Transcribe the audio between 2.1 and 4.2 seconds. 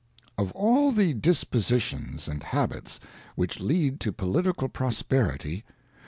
and habits, which n lead to